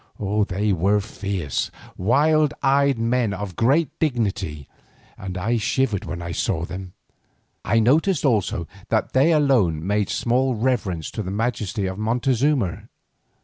[0.47, 4.67] They were fierce, wild eyed men of great dignity,
[5.15, 6.93] and I shivered when I saw them.
[7.63, 12.89] I noticed also that they alone made small reverence to the majesty of Montezuma.